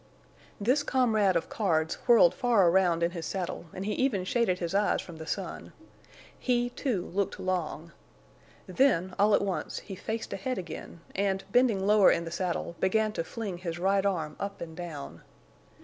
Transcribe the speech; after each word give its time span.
This 0.59 0.81
comrade 0.81 1.35
of 1.35 1.47
Card's 1.47 1.93
whirled 2.07 2.33
far 2.33 2.69
around 2.71 3.03
in 3.03 3.11
his 3.11 3.23
saddle, 3.27 3.67
and 3.71 3.85
he 3.85 3.93
even 3.93 4.23
shaded 4.23 4.57
his 4.57 4.73
eyes 4.73 4.99
from 4.99 5.17
the 5.17 5.27
sun. 5.27 5.73
He, 6.39 6.71
too, 6.71 7.05
looked 7.13 7.39
long. 7.39 7.91
Then, 8.65 9.13
all 9.19 9.35
at 9.35 9.43
once, 9.43 9.77
he 9.77 9.93
faced 9.95 10.33
ahead 10.33 10.57
again 10.57 11.01
and, 11.13 11.43
bending 11.51 11.85
lower 11.85 12.09
in 12.11 12.25
the 12.25 12.31
saddle, 12.31 12.75
began 12.79 13.11
to 13.13 13.23
fling 13.23 13.59
his 13.59 13.77
right 13.77 14.03
arm 14.03 14.35
up 14.39 14.59
and 14.59 14.75
down. 14.75 15.21